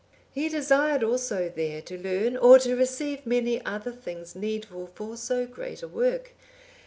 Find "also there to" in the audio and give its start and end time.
1.03-1.95